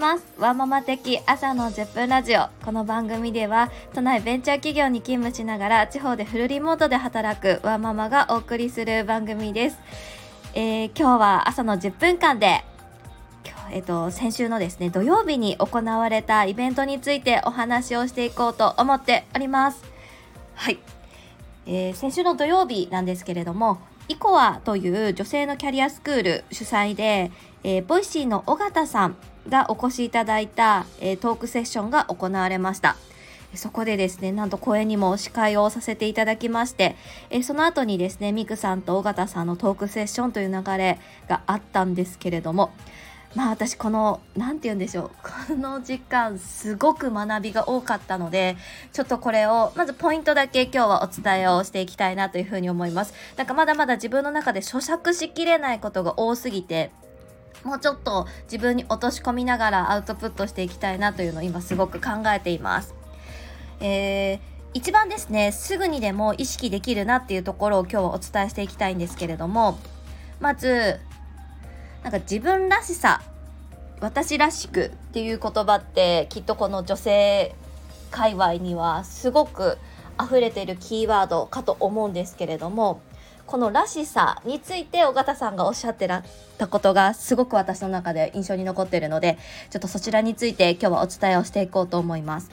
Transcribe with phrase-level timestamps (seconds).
[0.00, 0.24] ます。
[0.38, 2.48] ワーママ的朝の10分ラジオ。
[2.64, 9.78] この番組では都内ベンチャー企業に勤務しながら地方でフルリモートで働くワーママがお送りする番組です、
[10.54, 12.64] えー、今日は朝の10分間で
[13.72, 19.84] えっと、先週のですね土曜日に行われたイベントについてお話をしていこうと思っております。
[20.54, 20.78] はい、
[21.66, 23.78] えー、先週の土曜日なんですけれども
[24.08, 27.30] イコアという女性のキャリアスクール主催で、
[27.62, 29.16] えー、 Voicy の緒方さん
[29.50, 32.96] がお越しいただいた、え、トークセッションが行われました。
[33.54, 36.96] そこでですね、なんと声にも司会をさせていただきまして、
[37.30, 42.70] えその後にですね、ミクさんと緒方さんのトークセッションという流れがあったんですけれども、
[43.34, 48.56] まあ私この何て言うんでしょうこの時間すごく学びが多かったので
[48.92, 56.90] ちょっとこれをまずポイントだけ今日はお伝えをしていきたいなというふうに思いますなんかまだまだ自分の中で咀嚼しきれないことが多すぎて
[57.64, 62.94] もうちょっと自分に落とし込みながらアウトプットしていきたいなというのを今すごく考えています。
[63.80, 69.78] えー一番ですねすぐにでも意識できるなっていうところを今日はお伝えしていきたいんですけれども
[70.38, 71.00] まず
[72.04, 73.20] なんか自分らしさ
[74.00, 77.54] 私らしくっていう言葉ってきっとこの女性
[78.12, 79.76] 界隈にはすごく
[80.22, 83.02] 溢れてるキーワードかと思うんですけれども
[83.50, 86.24] このらしさについて尾形さんがおっしゃってらっ
[86.56, 89.38] たことがすごく私の中で印象に残っているので
[89.70, 92.48] ちょっとそちらについて今日はお伝えをしていこうと思います。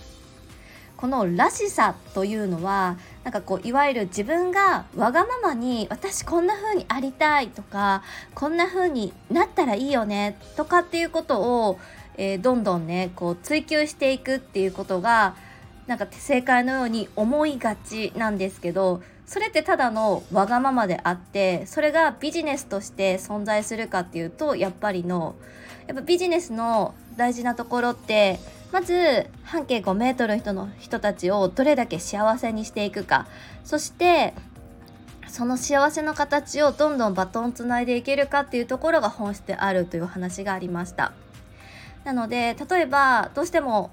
[0.98, 8.02] このらしさというのはなんかこういわゆる自分がわがままに私こんな風にありたいとか
[8.34, 11.80] こんな風になったらいいよねとかっていうことを、
[12.18, 15.36] えー、どんどんねこう追求していくっていうことが
[15.86, 25.36] なんか正解のように思いがちなんですけどそれってただのわがままであってそれがビジネスとして存在するかっていうとやっぱりの
[25.86, 28.40] やっぱビジネスの大事なところって
[28.72, 33.28] まず半径5メートル人の人たちをどれだけ幸せにしていくか。
[33.64, 34.34] そして
[35.28, 41.12] その幸せの形をどんどんバトンつないでいけるかっていうところが本質であるという話がありました。
[42.06, 43.92] なので例えばどうしても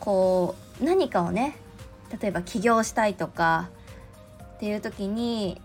[0.00, 1.56] こう何かをね
[2.20, 3.68] 例えば起業したいとか
[4.60, 5.58] っていう時に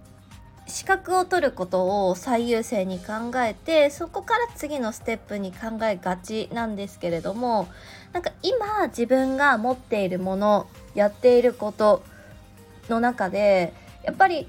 [0.67, 7.67] 資格を取ることを最優先に考えてそこから次のステップに考えがちなんですけれども
[8.13, 12.03] なんか今自分が持っているものやっていること
[12.87, 13.73] の中で
[14.05, 14.47] やっぱり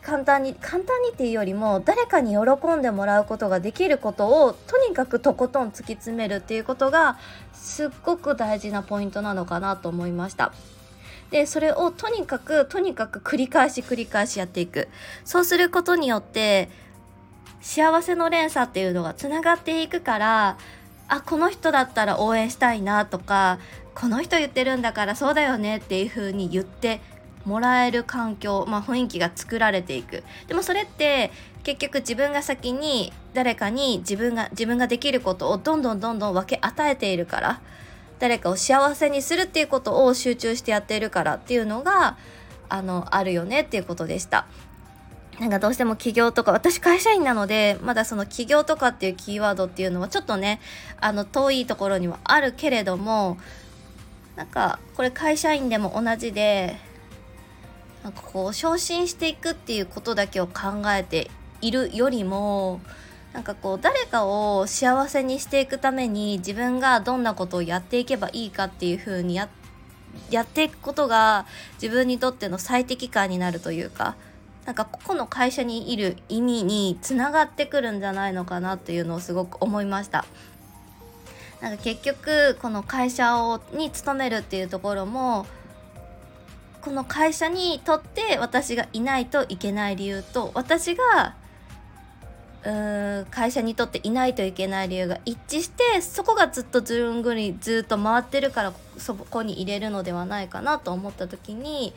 [0.00, 7.18] 簡単に簡単にっていうよりも誰かに喜んでもらうことができることをとにかくとことん突き詰めるっていうことが
[7.52, 10.54] すっごく大事なポイントなのかなと思いました。
[11.30, 14.88] でそれをとにかくとにかく繰り返し繰り返しやっていく。
[15.24, 16.68] そうすることによって
[17.60, 20.58] 幸せの連鎖っていうのがつながっていくから
[21.08, 23.58] あこの人だったら応援したいなとか
[23.94, 27.00] この人言ってるんだからそうだよねっていう風に言って
[27.44, 30.22] もらえる環境、まあ、雰囲気が作られていく。
[30.46, 31.30] でもそれって
[31.62, 37.60] 結局自分が先に誰かに自分が自分ができることをどんどんどんどん分け与えているから
[38.20, 42.16] 誰かを幸せにするっていうことを集中してやっているからっていうのが
[42.68, 44.46] あのあるよねっていうことでした。
[45.40, 50.60] なんかどうしても起業とか私会社員なのでまだその起業とかっていうキーワードっていうのはちょっとね
[51.00, 53.38] あの遠いところにはあるけれども
[54.36, 56.76] なんかこれ会社員でも同じで
[58.04, 61.30] なんかこう昇進していくっていうことだけを考えて
[61.62, 62.82] いるよりも
[63.32, 69.48] なんかこう誰かを幸せにしていくために自分がどんなことをやっていけばいいかっていう風にや
[70.30, 71.46] やっていくことが
[71.80, 74.16] 自分にとっての最適化になるというか
[74.66, 80.26] なんか個々の会社にいる意味につながってくるんじゃないのかなっていうのをすごく思いました。
[81.60, 85.46] なんか結局この会社をに勤めるっていうところも
[86.80, 91.34] この会社にとって私がいないといけない理由と私が
[92.62, 101.94] うん会社にとっていないといけない理由が一致してそこがずっとずんぐりずっと回ってるからそこに入れるのではないかなと思った時に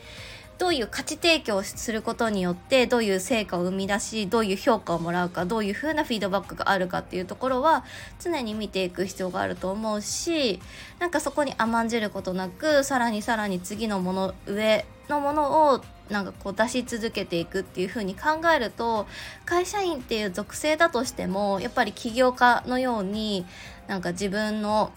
[0.58, 7.84] どういう価値提供をすることによってどういう成果を生み出しどういう評価をもらうかどういう風なフィードバックがあるかっていうところは
[8.20, 10.60] 常に見ていく必要があると思うし
[11.00, 15.80] なんかそこに甘んじることなくさらにさらに次のもの上のものを
[16.10, 19.06] なんかこう出し続けていくっていう風に考えると
[19.46, 23.46] 会社員っていう属性だとしてもやっぱり起業家のように
[23.86, 24.92] なんか自分の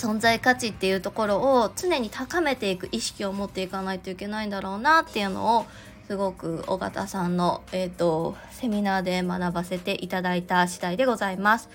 [0.00, 5.66] 存在価値っていうところを常に高めていく意識を持っていかないといけないんだろうなっていうのを
[6.06, 11.68] すごく尾形さんの、えーと、セミナーで学ばせていただいた次第でございます。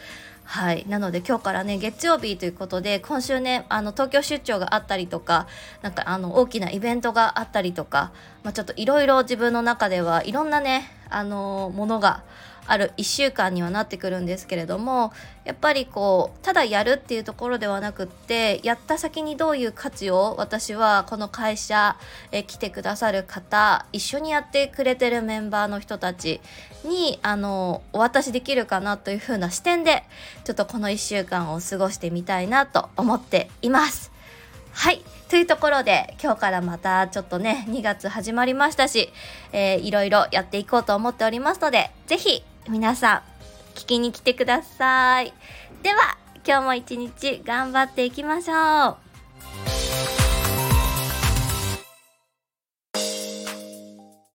[0.43, 5.47] はいなので今日からね月曜日ということで今週ねあの東京出張があったりとか
[5.81, 8.11] なんかあの大きなイベントがあったりとか、
[8.43, 12.23] まあ、ちょっといろいろ自分の中ではいろんなねあのものが
[12.67, 15.13] ある1週間にはなってくるんですけれども
[15.43, 21.97] やっぱりこうただやるっていうところではなくってやった先にどういう価値を私はこの会社
[22.31, 26.41] え来てくださる方一緒にやってくれてるメンバーの人たち
[26.83, 30.03] にあのお渡しできるかなという風な視点で
[30.43, 34.11] ちょっとこの1週間を過ごしてみたいなと思っています。
[34.71, 39.09] はいというところで今日からまたちょっとね2月始まりましたし、
[39.53, 43.21] えー、いろいろやっていこうと思っておりますので是非皆さん
[43.77, 45.33] 聞きに来てください。
[45.83, 49.04] では今日も一日頑張っていきましょう。